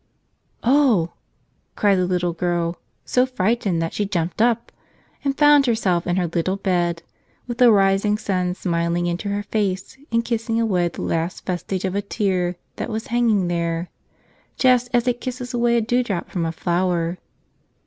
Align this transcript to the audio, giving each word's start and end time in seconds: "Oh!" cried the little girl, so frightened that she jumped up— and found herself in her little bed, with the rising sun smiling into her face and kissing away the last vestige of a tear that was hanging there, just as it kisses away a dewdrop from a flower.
"Oh!" 0.63 1.13
cried 1.75 1.93
the 1.99 2.07
little 2.07 2.33
girl, 2.33 2.79
so 3.05 3.27
frightened 3.27 3.83
that 3.83 3.93
she 3.93 4.03
jumped 4.03 4.41
up— 4.41 4.71
and 5.23 5.37
found 5.37 5.67
herself 5.67 6.07
in 6.07 6.15
her 6.15 6.25
little 6.25 6.55
bed, 6.55 7.03
with 7.45 7.59
the 7.59 7.71
rising 7.71 8.17
sun 8.17 8.55
smiling 8.55 9.05
into 9.05 9.29
her 9.29 9.43
face 9.43 9.97
and 10.11 10.25
kissing 10.25 10.59
away 10.59 10.87
the 10.87 11.03
last 11.03 11.45
vestige 11.45 11.85
of 11.85 11.93
a 11.93 12.01
tear 12.01 12.55
that 12.77 12.89
was 12.89 13.05
hanging 13.13 13.47
there, 13.47 13.91
just 14.57 14.89
as 14.91 15.07
it 15.07 15.21
kisses 15.21 15.53
away 15.53 15.77
a 15.77 15.81
dewdrop 15.81 16.31
from 16.31 16.47
a 16.47 16.51
flower. 16.51 17.19